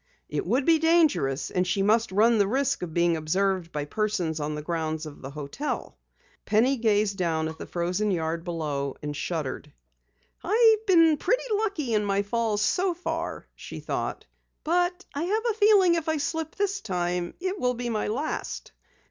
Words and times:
It 0.29 0.47
would 0.47 0.65
be 0.65 0.79
dangerous 0.79 1.51
and 1.51 1.67
she 1.67 1.83
must 1.83 2.11
run 2.11 2.39
the 2.39 2.47
risk 2.47 2.81
of 2.81 2.91
being 2.91 3.15
observed 3.15 3.71
by 3.71 3.85
persons 3.85 4.39
on 4.39 4.55
the 4.55 4.63
grounds 4.63 5.05
of 5.05 5.21
the 5.21 5.29
hotel. 5.29 5.95
Penny 6.43 6.77
gazed 6.77 7.17
down 7.19 7.47
at 7.47 7.59
the 7.59 7.67
frozen 7.67 8.09
yard 8.09 8.39
far 8.39 8.43
below 8.45 8.97
and 9.03 9.15
shuddered. 9.15 9.71
"I've 10.43 10.85
been 10.87 11.17
pretty 11.17 11.53
lucky 11.53 11.93
in 11.93 12.03
my 12.03 12.23
falls 12.23 12.63
so 12.63 12.95
far," 12.95 13.45
she 13.53 13.79
thought. 13.79 14.25
"But 14.63 15.05
I 15.13 15.21
have 15.25 15.43
a 15.51 15.59
feeling 15.59 15.93
if 15.93 16.09
I 16.09 16.17
slip 16.17 16.55
this 16.55 16.81
time 16.81 17.35
it 17.39 17.59
will 17.59 17.75
be 17.75 17.89
my 17.89 18.07
last." 18.07 18.71